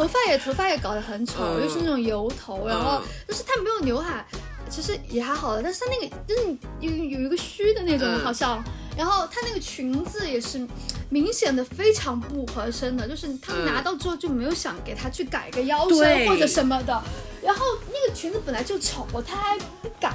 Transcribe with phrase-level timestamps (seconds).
[0.00, 1.62] 头发也头发也搞得很丑，嗯。
[1.62, 3.08] 又是那种油头，然后嗯。
[3.28, 4.24] 就是他没有刘海，
[4.70, 8.62] 其实也还好的，但是他那个就是有有一个虚的那种嗯好像，
[8.96, 10.66] 然后他那个裙子也是
[11.08, 17.02] 明显的非常不合身的，就是他拿到之后就没有想给他去改个腰身或者什么的，
[17.42, 20.14] 然后那个裙子本来就丑，他还不改，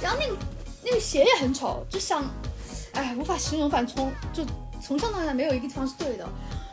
[0.00, 0.36] 然后那个
[0.84, 2.24] 那个鞋也很丑，就像，
[2.92, 4.44] 哎，无法形容，反正从就
[4.80, 6.28] 从上到下没有一个地方是对的。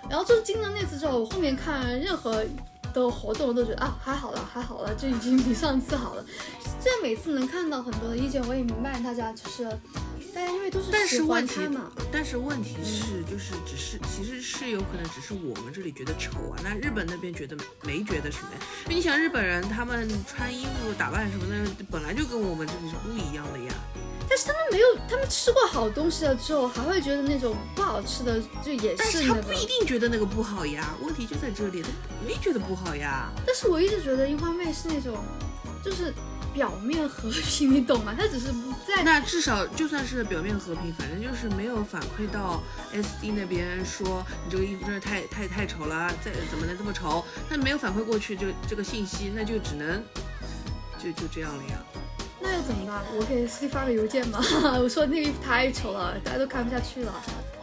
[0.07, 2.45] 然后就是经了那次之后，我后面看任何
[3.03, 6.25] 的活动我都觉得啊，还好了，还好了，就已经比上次好了。
[6.79, 9.63] 虽然每次能看到很多的意见，我也明白大家就是
[10.33, 18.59] 大家因为都是但喜欢是问题嘛，，但是问题是，就是只是，其实是有可能只是我们这里觉得丑啊，那日本那边觉得没觉得什么呀？
[18.85, 23.73] 因为你想日本人他们穿衣服打扮什么的，本来就跟我们这里是不一样的呀。
[24.27, 29.11] 但是他们没有，他们吃过好东西了之后，还会觉得那种不好吃的就也是那个。
[29.11, 31.89] 是他不一定觉得那个不好呀，问题就在这里，他
[32.25, 33.31] 没觉得不好呀。
[33.45, 35.17] 但是我一直觉得樱花妹是那种，
[35.83, 36.13] 就是
[36.53, 38.15] 表面和平，你懂吗？
[38.17, 47.23] 她只是不在那至少就算是表面和平，反正就是没有反馈到 SD 那边说你这个衣服真的太太太丑了，再怎么能这么丑？
[47.49, 50.03] 那没有反馈过去就这个信息，那就只能
[50.97, 51.83] 就就这样了呀。
[52.65, 53.01] 怎么办？
[53.17, 54.39] 我给 C 发个邮件嘛，
[54.81, 57.13] 我说那个衣服太丑了，大家都看不下去了。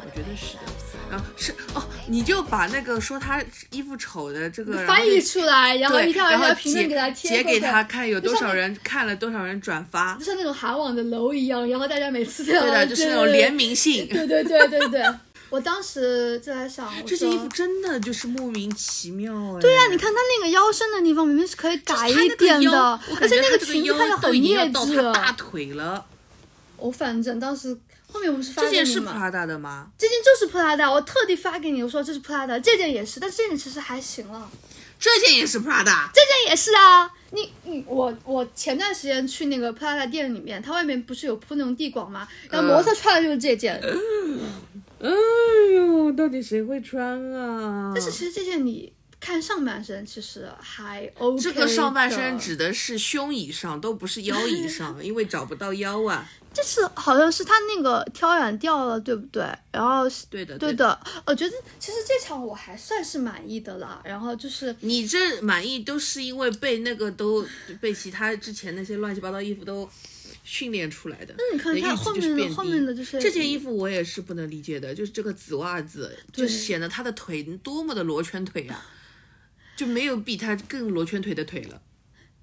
[0.05, 0.63] 我觉得是的。
[1.11, 10.25] 然后是哦，你就把那个说他衣服丑的这个翻译出来，然后对，一条一条评论给他贴截给他看有多少人看了，多少人转发就。
[10.25, 13.53] 像那种韩网的楼一样，然后大家每次都要对的，就是那种联。
[13.53, 14.09] 名信。
[14.09, 15.03] 对对对对对对，
[15.53, 19.61] 我当时就在想，这件衣服真的就是莫名其妙哎。
[19.61, 25.13] 对呀、你看它那个腰身的地方明明是可以改一点的，而且那个腰裙子看着都已经要很劣质到。
[25.13, 26.07] 大腿了。
[26.79, 27.79] 我反正当时
[28.11, 29.89] 后面不是发这件是？Prada 的吗？
[29.99, 34.51] 这件就是 Prada，我特地发给你，我说这是 Prada，这件也是，但这件其实还行了。
[34.99, 36.09] 这件也是 Prada。
[36.15, 42.27] 这件也是啊，你你我我前段时间去那个 Prada 店里面，它外面不是有铺那种地广吗？
[42.49, 43.79] 然后模特穿的就是这件，
[46.23, 47.91] 到底谁会穿啊？
[47.93, 56.31] 但是其实这件你看上半身其实还 OK 这个上半身指的是胸以上，都不是腰以 上，因为找不到腰啊。
[56.55, 59.43] 这次好像是他那个挑染掉了，对不对？
[59.73, 60.85] 然后是对的，对的。
[60.85, 64.01] 的，我觉得其实这场我还算是满意的啦。
[64.05, 67.45] 然后就是你这满意都是因为被那个都
[67.81, 69.89] 被其他之前那些乱七八糟衣服都
[70.43, 71.35] 训练出来的。
[71.39, 78.85] 那你看它后面的后面的就是这件衣服我也是不能理解的，就是这个紫袜子，就显得他的腿多么的罗圈腿啊，
[79.77, 81.81] 就没有比他更罗圈腿的腿了。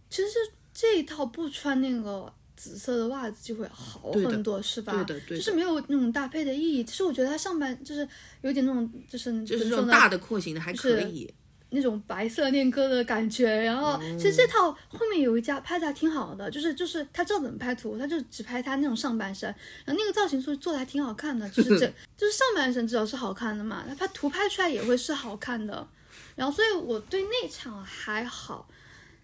[0.10, 0.30] 其实
[0.74, 4.92] 这一套不穿那个紫色的袜子就会好很多，是吧？
[4.92, 6.84] 对的对的就是没有那种搭配的意义。
[6.84, 8.08] 其实我觉得它上半就是
[8.42, 11.32] 有点那种就是就是怎么说呢这种大的廓形的还可以。
[11.72, 13.50] 那种白色恋歌的感觉。
[13.62, 19.48] 然后哦其实这套后面有一家拍的还挺好的，就是就是他知道怎么拍图，他就只拍他那种上半身，
[19.86, 21.86] 然后那个造型做做的还挺好看的，就是这
[22.18, 25.88] 就是上半身至少是好看的嘛，他拍图拍出来也会是好看的。
[26.36, 28.68] 然后所以我对那场还好。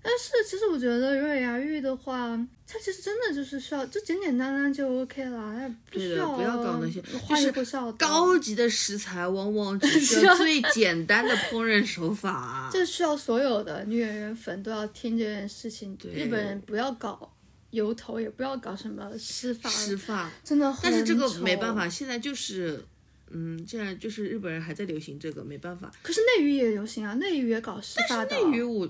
[0.08, 7.98] 但是其实我觉得瑞牙玉的话，它其实真的就是需要就简简单单就 OK 了，它不需要不要搞那些花里胡哨的。
[7.98, 12.70] 高级的食材往往 只需要最简单的烹饪手法、啊。
[12.72, 15.98] 这需要所有的女演员粉都要听这件事情。
[16.14, 17.34] 日本人不要搞
[17.72, 21.90] 油头，也不要搞什么湿发，湿发，真的很但是这个没办法，。
[21.90, 22.86] 现在就是，
[23.32, 25.92] 嗯，现在就是日本人还在流行这个，没办法。
[26.04, 28.88] 可是内娱也流行啊，内娱也搞湿发的，内娱我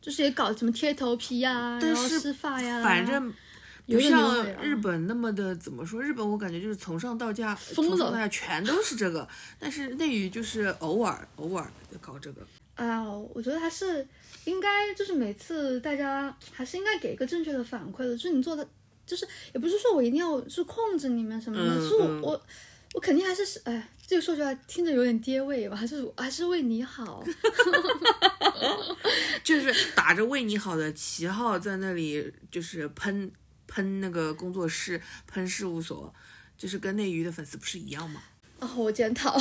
[0.00, 3.32] 就是也搞什么贴头皮呀、然后但是湿发呀，反正
[3.86, 6.00] 不像日本那么的怎么说？
[6.00, 11.70] 日本我感觉就是从上到下，从上到下全都是这个，但是内娱就是偶尔偶尔
[12.00, 12.40] 搞这个。
[12.76, 13.04] 啊，
[13.34, 14.06] 我觉得还是
[14.44, 18.66] 应该，就是每次大家还是应该给一个正确的反馈的，就是你做的，
[19.04, 22.40] 就是也不是说我一定要是控制你们什么的，嗯是我、嗯
[22.94, 27.24] 我我肯定还是哎，这个说出来听着有点爹味吧，还是还是为你好
[29.42, 33.32] 就是打着为你好的旗号在那里，就是喷
[33.66, 36.12] 喷那个工作室、喷事务所，
[36.58, 38.20] 就是跟内娱的粉丝不是一样吗？
[38.58, 39.40] 啊，我检讨。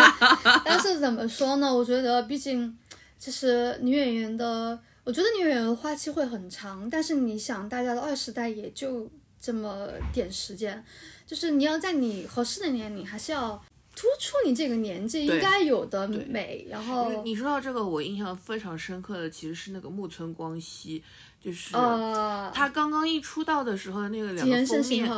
[0.64, 1.74] 但是怎么说呢？
[1.74, 2.74] 我觉得毕竟
[3.18, 10.82] 就是女演员的，我觉得女演员的花期会很长，但是你想，大家的二十代也就这么点时间，
[11.26, 13.62] 就是你要在你合适的年龄，还是要
[13.96, 21.02] 突出你这个年纪应该有的美，然后你说到这个，我印象非常深刻的其实是那个木村光希，
[21.40, 25.10] 就是呃，他刚刚一出道的时候的那个两个封面，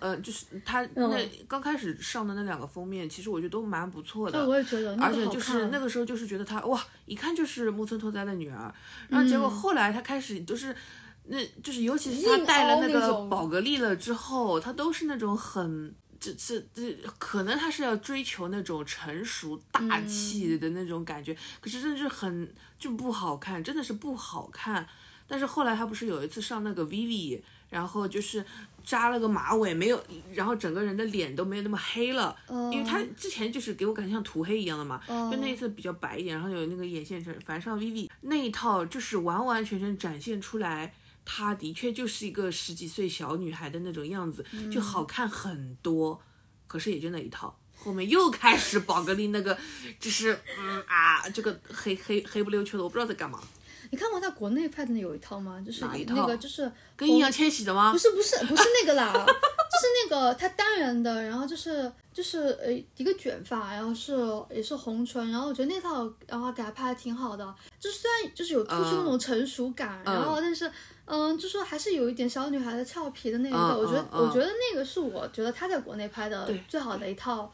[0.00, 1.16] 呃，就是他那
[1.46, 4.40] 刚开始上的那两个封面，其实我觉得都蛮不错的。
[4.40, 8.74] 对，我也觉得而且就是那个时候就是觉得他哇，一看就是木村拓哉的女儿，
[9.08, 10.74] 然后结嗯果后来他开始都是。
[11.26, 24.86] 那就是，尤其是她硬戴了那个宝格丽了之后，他都是那种很，这这这，可能他是要追求那种成熟大嗯气的那种感觉，可是真的是很就不好看，真的是不好看。
[25.26, 28.44] 但是后来他不是有一次上那个 Vivi，然后就是
[28.84, 30.04] 扎了个马尾，没有，
[30.34, 32.36] 然后整个人的脸都没有那么黑了，
[32.70, 40.92] 因为他之前就是给我感觉像涂黑一样的嘛，就那一次比较白一点，然后有那个眼线成，反正上 Vivi 那一套就是完完全全展现出来。
[41.24, 46.20] 她的确就是一个十几岁小女孩的那种样子，就好看很多。
[46.66, 49.56] 可是也就那一套，后面又开始宝格丽那个，
[50.00, 53.40] 就是嗯啊，这个黑黑黑不溜秋的，我不知道在干嘛。
[53.90, 55.62] 你看过他国内拍的那有一套吗？
[55.64, 57.98] 就是那个就是跟易烊千玺的吗不？
[57.98, 59.12] 是不是不是那个啦，
[59.74, 64.16] 就是那个他单人的，然后就是就是呃一个卷发，然后是
[64.50, 70.70] 也是红唇，然后我觉得那套然后给他拍的挺好的，就虽然就是有突出那种成熟感，然后但是
[71.06, 77.52] 嗯，就说还是有一点小女孩的俏皮的那一个，嗯我觉得、我觉得那个是我觉得他在国内拍的最好的一套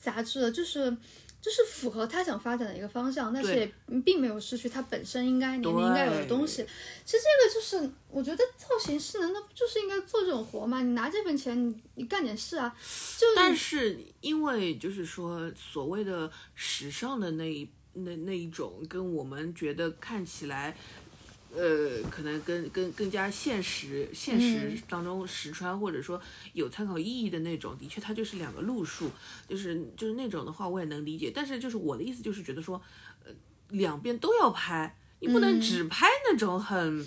[0.00, 0.96] 杂志，就是。
[1.40, 3.72] 就是符合他想发展的一个方向，但是也
[4.04, 6.66] 并没有失去他本身应该年龄应该有的东西。
[7.04, 10.82] 其实这个就是，我觉得造型师难道不就是应该做这种活吗？
[10.82, 12.76] 你拿这份钱，你你干点事啊，
[13.18, 20.76] 就但是因为就是说所谓的时尚的那一那那一种，跟我们觉得看起来。
[21.52, 26.20] 呃，可能跟跟更加现实，现实当中实穿或者说
[26.52, 29.10] 有参考意义的那种，的确它就是两个路数，
[29.48, 32.80] 就是就是那种的话我也能理解，但是就是我的意思就是觉得说，
[33.24, 33.32] 呃，
[33.70, 37.04] 两边都要拍，你不能只拍那种很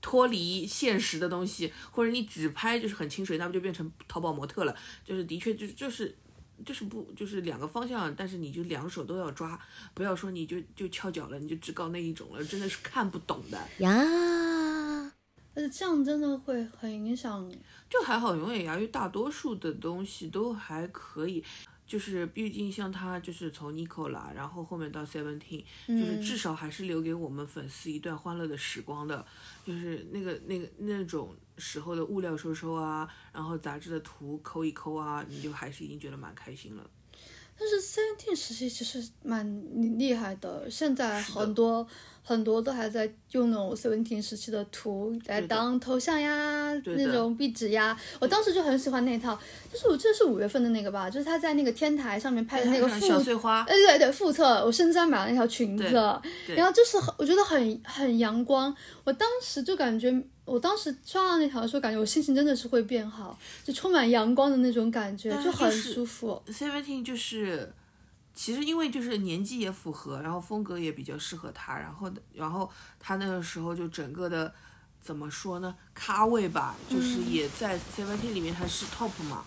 [0.00, 4.76] 脱离现实的东西，或者你只拍就是很清水，那不就变成淘宝模特了？
[5.04, 6.16] 就是的确就就是。
[6.64, 9.58] 就是不就是两个方向，但是你就两手都要抓，
[9.94, 13.58] 不要说你就就翘脚了，你就只搞那一种了，真的是看不懂的。
[13.78, 13.92] 呀，
[15.54, 17.50] 而且这样真的会很影响。
[17.90, 21.44] 就还好，永远牙玉大多数的东西都还可以，
[21.92, 29.22] 就是毕竟像他就是从 Nicola，然后后面到 Seventeen，就是至少还是留给我们粉丝一段欢乐的时光的，
[29.62, 36.90] 就是那个那个那种时候的物料收收啊，然后杂志的图抠一抠啊，你就还是已经觉得蛮开心了。
[37.58, 41.86] 但是 Seventeen 时期其实蛮厉害的，现在很多
[42.22, 47.98] 很多都还在用那种 Seventeen 时期的图来当头像呀，那种壁纸呀。
[48.20, 49.38] 我当时就很喜欢那套，
[49.72, 55.84] 就是我记得是五月份的那个吧，就是他在那个天台上面拍的那个副小碎花，哎，对对，复测，我甚至还买了那条裙子，
[56.54, 58.74] 然后就是很，我觉得很很阳光。
[59.04, 60.14] 我当时就感觉，
[60.44, 66.40] 我当时刷到那条的时候，感觉我心情真的是会变好，就充满阳光的那种感觉，但就是很就是舒服。
[66.46, 67.72] Seventeen 就是，
[68.34, 74.52] 其实因为就是年纪也符合，然后风格也比较适合他，然后然后他那个时候就整个的
[75.00, 79.44] 怎么说呢，咖位吧，就是嗯也在 Seventeen 里面他是 top 嘛。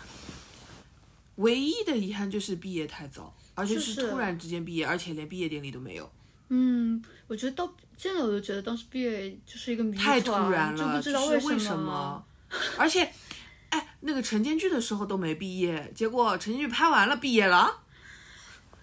[1.36, 6.10] 唯一的遗憾就是毕业太早，而且是是突然之间毕业，而且连毕业典礼都没有，
[6.48, 12.24] 嗯，我觉得到现在我都觉得当时毕业就是一个谜太突然了，就不知道就是为什么。
[12.78, 13.12] 而且，
[13.70, 17.82] 哎，那个陈建剧的时候都没毕业，结果陈建剧拍完了毕业了，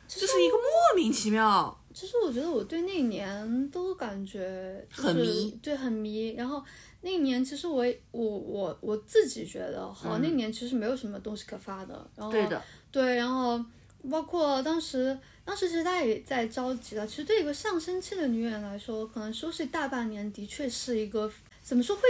[0.08, 1.78] 这是一个莫名其妙。
[1.94, 6.30] 其实我觉得我对那一年都感觉、就是、很迷，对，很迷。
[6.30, 6.62] 然后
[7.02, 12.10] 那一年其实我也我我我自己觉得，好、那年其实没有什么东西可发的。
[12.16, 13.62] 然后嗯对的，对，然后
[14.10, 17.06] 包括当时，当时其实大家也在着急了。
[17.06, 21.30] 其实对一个上升期的女演员来说，可能休息大半年的确是一个
[21.62, 22.02] 怎么说会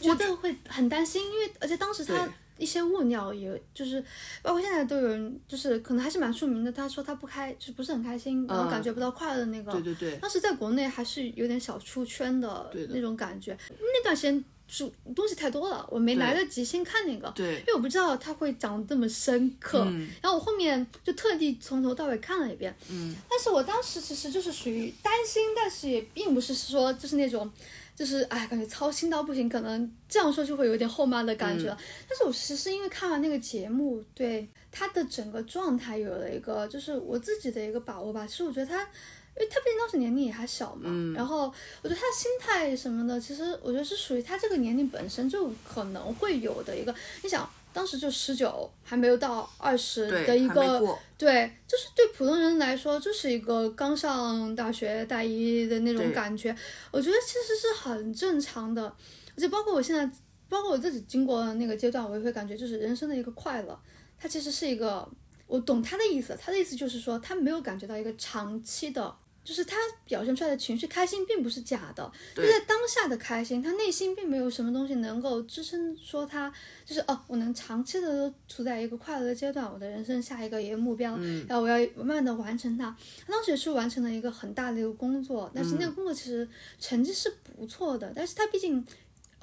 [0.00, 4.02] 觉得会很担心，因为而且当时她对一些物料，也就是
[4.42, 9.72] 包括现在都有人就是可能还是蛮出名的，他说他不开就是不是很开心，然后感觉不到快乐的那个。
[9.72, 17.30] 对对对，当时在国内还是有点小出圈的那种感觉，那段时间主东西太多了，我没来得及先看那个。
[17.36, 27.48] 对因为我不知道他会讲得这么深刻，嗯然后我后面就特地从头到尾看了一遍，嗯，但是我当时其实就是属于担心，但是也并不是说就是那种，
[27.96, 31.78] 就是哎感觉操心到不行，可能这样说就会有点后妈的感觉了。
[32.08, 38.26] 但是我其实因为看完那个节目，对他的整个状态有了一个就是我自己的一个把握吧。
[38.26, 50.80] 其实我觉得他因为他毕竟当时年龄也还小嘛，嗯然后我觉得他心态什么的，其实我觉得是属于他这个年龄本身就可能会有的一个，你想当时就十九，还没有到二十，的一个，
[51.18, 56.56] 对，就是对普通人来说，就是一个刚上大学大一的那种感觉，
[56.90, 60.06] 我觉得其实是很正常的，而且包括我现在，
[60.48, 63.78] 包括我自己经过那个阶段，我也会感觉就是人生的一个快乐，
[64.18, 65.06] 它其实是一个，
[65.46, 69.14] 我懂他的意思，他的意思就是说他没有感觉到一个长期的。
[69.46, 76.52] 就是他表现出来的情绪开心并不是假的，就在当下的开心，他内心并没有什么东西能够支撑说他
[76.84, 82.94] 就是哦，我能长期的处在一个快乐的阶段，我的人生下一个一个目标，嗯然后我要慢慢的完成它。
[83.24, 86.48] 他当时也是完成了一个很大的一个工作，但是那个工作其实
[86.80, 88.84] 成绩是不错的，但是他毕竟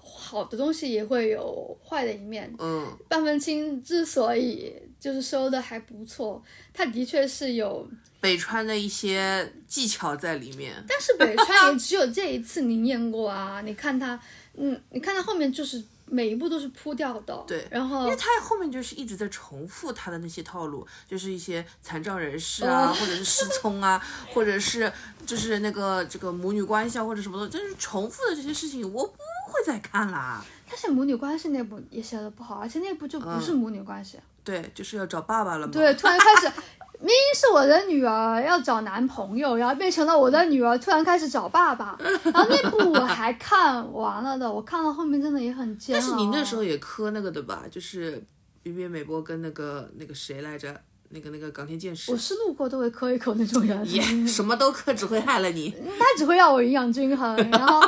[0.04, 2.54] 好的东西也会有坏的一面。
[2.60, 6.44] 嗯，半分青之所以就是收的还不错，
[6.74, 7.88] 他的确是有，
[8.20, 10.74] 北川的一些技巧在里面。
[10.88, 13.62] 但是北川也只有这一次灵验过啊！
[13.62, 14.20] 你看他，
[14.56, 24.02] 嗯，你看他后面就是每一步都是铺掉的，对然后因为他后面就是一直在重复他的那些套路，就是一些残障人士啊，哦或者是失聪啊，
[24.34, 24.92] 或者是
[25.26, 29.14] 就是那个这个母女关系啊，或者什么的，就是重复的这些事情，我不
[29.54, 30.44] 会再看啦。
[30.68, 34.18] 他写母女关系那部也写的不好，而且那部就不是母女关系。
[34.44, 35.72] 对，就是要找爸爸了嘛。
[35.72, 36.48] 对，突然开始，
[37.00, 41.98] 明明是我的女儿要找男朋友，然后变成了我的女儿突然开始找爸爸。
[42.26, 46.02] 然后那部我还看完了的，我看到后面真的也很煎熬。
[46.02, 47.64] 但是你那时候也磕那个的吧？
[47.70, 48.22] 就是
[48.64, 50.76] 边边美波跟那个那个谁来着？
[51.10, 52.18] 那个那个冈田健史我。
[52.18, 55.70] 是路过都会磕一口那种人，耶，什么都磕，只会害了你。
[56.00, 57.36] 他只会要我营养均衡。
[57.52, 57.80] 然后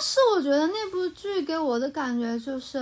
[0.00, 2.78] 当时我觉得那部剧给我的感觉就是，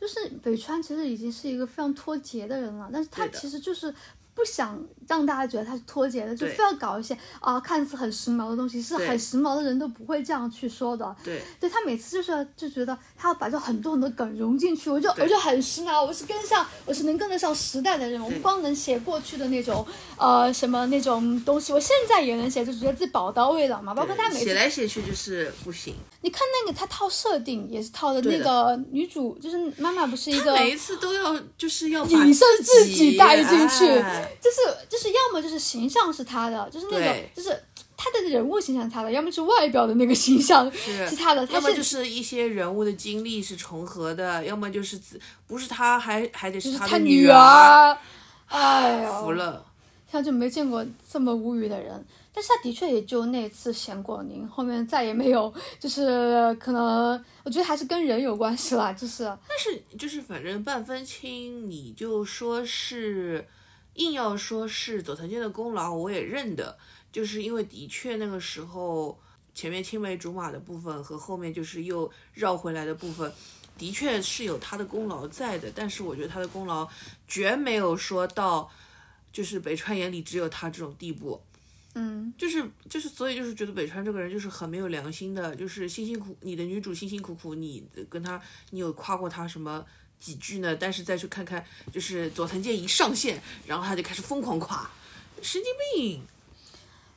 [0.00, 3.94] 就是北川其实已经是一个非常脱节的人了，但是他其实就是。
[4.34, 11.14] 不想让大家觉得他是脱节的，就非要搞一些啊看似很时髦的东西，是很时髦的人都不会这样去说的。
[11.22, 19.86] 对，对他每次就是就觉得他要把这很多很多梗融进去，我就对我就很时髦，我是跟上，我是能跟得上时代的人，我不光能写过去的那种
[20.16, 23.92] 呃什么那种东西，我现在也能写，就觉得自己宝刀未老嘛。
[23.92, 25.94] 包括他每次写来写去就是不行。
[26.22, 34.56] 你看那个他套设定也是套的那个女主，就是妈妈不是一个每一次都要就是要把隐身自己带进去哎就是
[34.88, 37.50] 就是要么就是形象是他的，就是那种就是
[37.96, 47.36] 他的人物形象是他的，要么是外表的那个形象是是他的，他要么就是一些人物的经历是重合的，要么就是自不是他还还得是是他的女儿。
[47.36, 47.98] 儿。
[48.48, 49.64] 哎呦，服了，
[50.10, 52.04] 现在就没见过这么无语的人。
[52.34, 63.46] 但是他的确也就那次贤过宁，后面再也没有，就是可能我觉得还是跟人有关系啦，就是但是就是反正半分清，你就说是
[63.94, 66.78] 硬要说是佐藤健的功劳，我也认的，
[67.10, 69.18] 就是因为的确那个时候
[69.54, 73.32] 前面青梅竹马的部分和后面就是又绕回来的部分。
[73.78, 76.86] 的确是有他的功劳在的，但是我觉得他的功劳
[77.26, 78.70] 绝没有说到，
[79.32, 81.40] 就是北川眼里只有他这种地步。
[81.94, 89.84] 嗯，就是就是，所以就是觉得北川这个人就是很没有良心的，就是辛辛苦你的女主辛辛苦苦，你跟他你有夸过他什么
[90.22, 90.76] 几句呢？
[90.76, 94.88] 但是再去看看，就是佐藤健一上线，然后他就开始疯狂夸，
[95.42, 96.22] 神经病。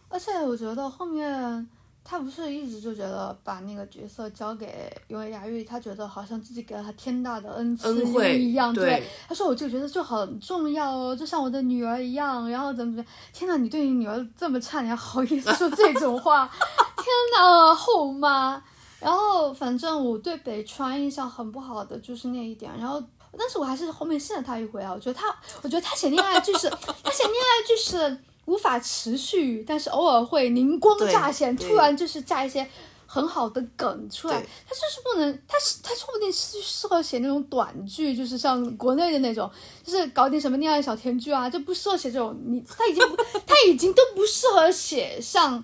[0.09, 1.67] 而且我觉得后面
[2.03, 16.47] 他不是一直就觉得把那个角色交给永野芽郁，他觉得好像自己给了他天大的恩赐恩惠一样，对他说我就觉得就很重要哦，就像我的女儿一样，然后怎么怎么样，天呐，你对你女儿这么差，你还好意思说这种话？
[16.97, 17.07] 天
[17.38, 18.63] 呐，后妈！
[18.99, 23.03] 然后反正我对北川印象很不好的就是那一点，然后
[23.37, 25.27] 但是我还是后面信了他一回啊，我觉得他，
[25.61, 32.65] 我觉得他写恋爱剧是，他写恋爱剧是无法持续，但是偶尔会灵光乍现，突然就是加一些
[33.05, 34.39] 很好的梗出来。
[34.39, 39.51] 他就是不能，他是他说不定是适合写那种短剧，就是像国内的那种，
[39.83, 42.35] 就是搞点什么恋爱小甜剧啊，就不适合写这种。
[42.45, 45.61] 你他已经不，他已经都不适合写像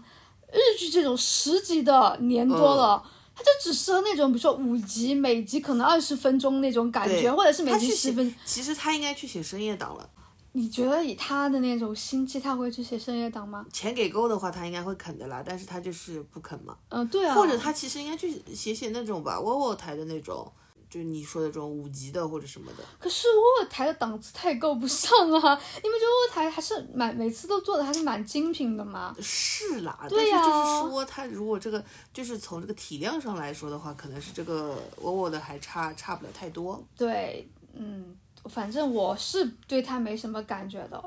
[0.52, 3.02] 日剧这种十集的年多了。
[3.42, 8.34] 他就只适合那种，比如说五集，每集可能二十分钟那种感觉，或者是每集十分。
[8.46, 10.10] 其实他应该去写深夜档了。
[10.54, 13.66] 你觉得以他的那种心气，他会去写深夜档吗？
[13.72, 16.76] 钱给够的话，他应该会啃的啦，但是他就是不肯嘛。
[16.90, 17.34] 嗯、对啊。
[17.34, 20.52] 或者他其实应该去写写那种吧，窝窝台的那种，
[20.92, 22.84] 就是你说的这种五级的或者什么的。
[23.00, 25.62] 可是窝窝台的档次太够不上啊！
[25.82, 29.16] 你们觉得窝窝台还是蛮每次都做的还是蛮精品的吗？
[29.22, 31.82] 是啦，但对是就是说，它如果这个
[32.14, 36.84] 就是从这个体量上来说的话，可能是这个窝窝的还差差不了太多。
[36.98, 38.14] 对，嗯，
[38.50, 41.02] 反正我是对他没什么感觉的，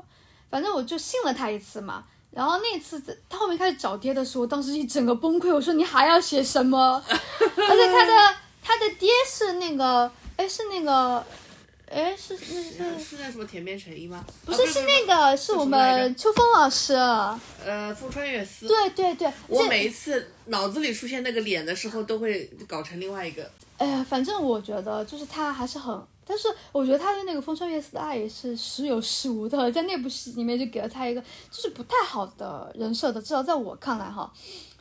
[0.49, 2.03] 反正我就信了他一次嘛。
[2.31, 5.53] 然后那次在他后面开始找爹的时候，当时一整个崩溃。
[5.53, 7.01] 我说你还要写什么？
[7.07, 11.23] 而且他的他的爹是那个，哎，是那个，
[11.87, 14.25] 哎，是是是是那什么田边诚一吗？
[14.43, 16.95] 不啊是是那个是我们秋风老师。
[17.63, 18.67] 呃富川悦司。
[18.67, 23.47] 对对对，我每一次脑子里出现那个脸的时候，都会搞成另外一个。
[23.77, 34.31] 哎呀，反正我觉得就是他还是很，但是我觉得他对那个风川月司的爱也是时有时无的，在那部戏里面就给了他一个就是不太好的人设的，至少在我看来哈。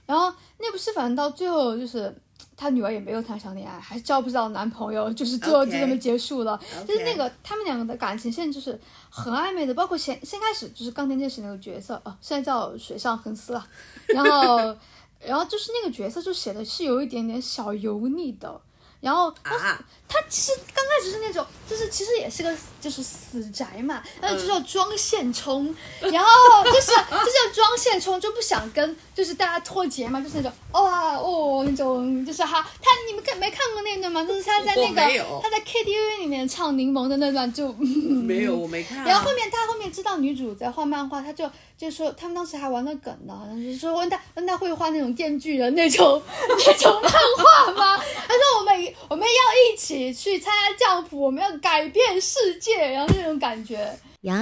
[0.06, 2.14] 然后那部戏反正到最后就是
[2.56, 6.58] 他女儿也没有谈上恋爱，还交不到男朋友，就是最后就这么结束了。
[6.86, 8.78] 就是那个他们两个的感情线就是
[9.10, 13.66] 很暧昧的，包括先先开始就是冈田健史那个角色啊，现在叫水上恒司了，
[14.06, 14.76] 然后
[15.24, 18.60] 然后就是那个角色就写的是有一点点小油腻的。
[19.04, 25.66] 然后啊，他其实刚开始是那种，就是其实也是个就是死宅嘛，然后就是要装现充，
[26.00, 34.24] 然后就是就是要装现充，就不想跟就是大家脱节嘛，就是那种哇哦那种就是哈，他你们看没看过那段吗？
[34.24, 37.70] 就是他在那个他在 KTV 里面唱柠檬的那段就。
[37.74, 39.04] 没有，我没看、啊。
[39.06, 48.03] 然后后面他后面知道女主在画漫画，他就就说他们当时还玩了梗呢，好像就是说问他问他会画那种电锯人那种 那种漫画吗？
[50.12, 53.76] 去参加教辅，我们要改变世界，然后那种感觉。
[54.22, 54.36] 呀，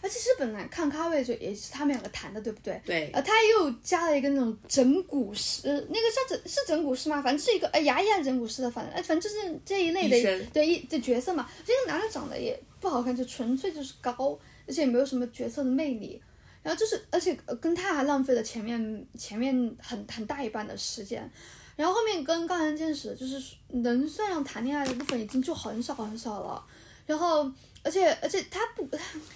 [0.00, 2.80] 而且是本来看咖位就也是他们两个谈的，对不对？
[2.84, 7.20] 对呃，他又加了一个那种整蛊师，呃那个叫整是整蛊师吗？
[7.20, 11.48] 反正是一个呃牙医还是整蛊师的，反正哎，反正就是这一类的对一的角色嘛。
[11.64, 14.38] 这个男的长得也不好看，就纯粹就是高，
[14.68, 16.22] 而且也没有什么角色的魅力。
[16.62, 21.28] 然后就是，而且呃跟他还浪费了前面前面很很大一半的时间，
[21.76, 26.64] 然后后面跟高田健史就是能算上谈恋爱的部分已经就很少很少了，
[27.06, 27.48] 然后
[27.82, 28.88] 而且而且他不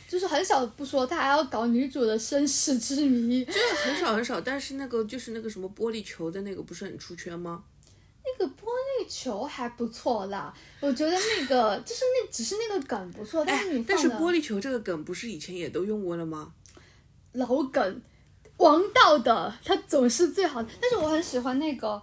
[0.09, 7.63] 就是很少不说，他还要搞女主的身世之谜，就是很少很少，但是那个就是那个什么玻璃球的那个不是很出圈吗？
[8.23, 8.65] 那个玻
[9.01, 16.53] 璃球还不错啦，我觉得那个就是那只是那个梗不错，但是你哎但是玻璃球这个梗不是以前也都用过了吗？
[17.33, 18.03] 老梗，
[18.57, 20.69] 王道的他总是最好的。
[20.81, 22.01] 但是我很喜欢那个，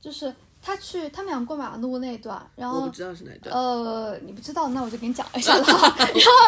[0.00, 5.62] 就是他去他们俩过马路那段，然后我不知道是哪一段，呃你不知道，那我就给你讲一下了。
[5.64, 5.82] 然 后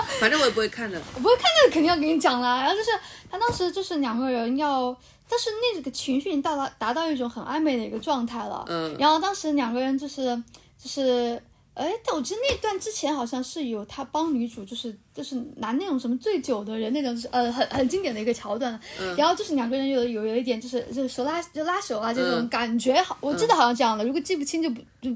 [0.21, 1.01] 反正我也不会看的。
[1.15, 2.61] 我不会看那个，肯定要给你讲啦。
[2.61, 2.91] 然后就是
[3.31, 4.97] 他当时就是两个人要，
[5.29, 8.65] 但是那个情绪已经达到达到一种很暧昧的一个状态了。
[8.69, 10.37] 嗯然后当时两个人就是
[10.79, 11.43] 就是。
[11.75, 18.79] 哎，但我记得那段之前好像是有他帮女主，就是就是拿那种什么醉酒的人那种，呃很很经典的一个桥段。
[19.01, 24.05] 嗯然后就是两个人有有有一点就是就是手拉就拉手啊这种嗯感觉，好，我记得好像这样的。
[24.05, 25.11] 如果记不清就不就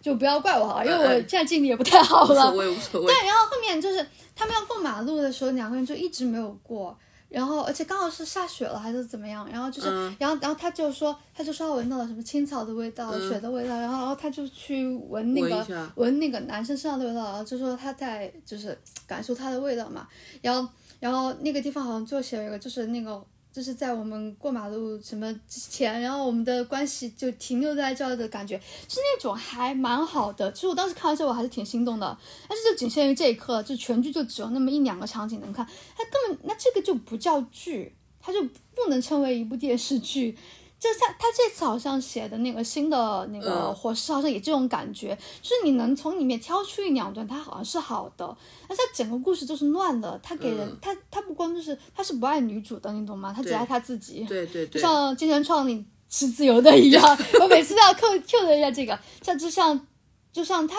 [0.00, 2.50] 就不要怪我哈，因为我现在记忆力也不太好了。
[2.50, 3.06] 无所谓，无所谓。
[3.06, 6.96] 对，然后后面就是他们要过马路的时候，两个人就一直没有过。
[7.28, 10.16] 然后，而且刚好是下雪了还是怎么样，然后就是，嗯。
[10.18, 13.28] 然后，然后他就说，他就说他闻到了什么青草的味道、嗯。
[13.28, 20.06] 雪的味道，然后，然后他就去闻那个闻闻那个男生身上的味道，然后就说他在就是感受他的味道嘛，
[20.40, 20.68] 然后，
[21.00, 23.22] 然后那个地方好像就写了一个，就是那个
[23.56, 30.52] 就是在我们过马路什么之前，然后我们的关系就停留在这儿的感觉，是那种还蛮好的。
[30.52, 35.66] 其实我当时看完之后我还是挺心动的，但是就仅限于这一刻，就全剧就只有那么一两个场景能看，
[35.96, 40.36] 它根本那这个就不叫剧，它就不能称为一部电视剧。
[40.78, 48.36] 就像他这次好像写的那个新的那个嗯火势，好像也这种感觉，就是你能从里面挑出一两段，它好像是好的，
[48.68, 50.18] 但是它整个故事就是乱的。
[50.22, 53.32] 他给人、嗯他他不光就是他是不爱女主的，你懂吗？
[53.34, 54.22] 他只爱他自己。
[54.22, 57.02] 就对对对，像精神创里是自由的一样，
[57.40, 59.86] 我每次都要扣 Q 的一下这个，像就像
[60.32, 60.76] 就像他，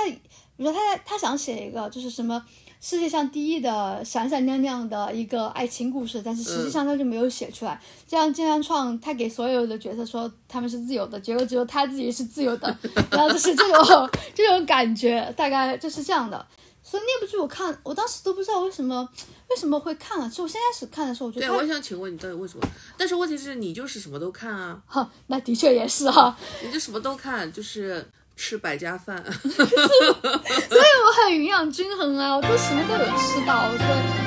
[0.57, 2.43] 比如说他他想写一个就是什么
[2.81, 7.79] 世界上第一的闪闪亮亮的一个爱情故事，但是实际上他就没有写出来。
[8.07, 12.77] 这样金山创他给所有的角色说他们是自由的，结果只有他自己是自由的，
[13.11, 16.45] 然后就是这种这种感觉，大概就是这样的。
[16.83, 19.07] 所以那部剧我看，我当时都不知道为什么
[19.49, 20.29] 为什么会看了。
[20.29, 22.65] 其实我先开始看的时候，我觉得对，它我想请问你到底为什么？
[22.97, 26.37] 但是问题是你就是什么都看啊， 哈，那的确也是哈。
[26.63, 29.21] 你就什么都看，就是吃百家饭。
[29.33, 29.73] 所以
[30.79, 34.26] 我很营养均衡啊，我都什么都有吃到，所以